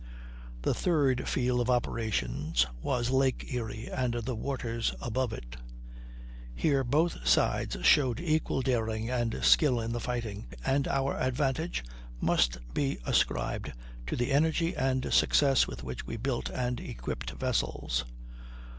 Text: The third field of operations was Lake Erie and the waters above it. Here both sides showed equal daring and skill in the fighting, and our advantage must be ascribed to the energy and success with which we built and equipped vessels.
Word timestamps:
The 0.63 0.73
third 0.73 1.29
field 1.29 1.61
of 1.61 1.69
operations 1.69 2.65
was 2.81 3.11
Lake 3.11 3.53
Erie 3.53 3.87
and 3.87 4.15
the 4.15 4.33
waters 4.35 4.95
above 4.99 5.31
it. 5.31 5.57
Here 6.55 6.83
both 6.83 7.27
sides 7.27 7.77
showed 7.83 8.19
equal 8.19 8.63
daring 8.63 9.11
and 9.11 9.43
skill 9.43 9.79
in 9.79 9.91
the 9.91 9.99
fighting, 9.99 10.47
and 10.65 10.87
our 10.87 11.15
advantage 11.19 11.83
must 12.19 12.57
be 12.73 12.97
ascribed 13.05 13.73
to 14.07 14.15
the 14.15 14.31
energy 14.31 14.75
and 14.75 15.13
success 15.13 15.67
with 15.67 15.83
which 15.83 16.07
we 16.07 16.17
built 16.17 16.49
and 16.49 16.79
equipped 16.79 17.29
vessels. 17.33 18.03